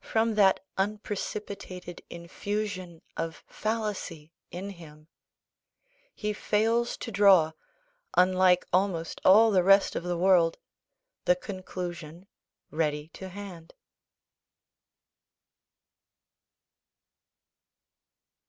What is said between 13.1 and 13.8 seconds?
to hand.